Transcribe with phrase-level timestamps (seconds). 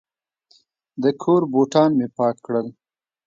[1.01, 2.67] د کور بوټان مې پاک کړل.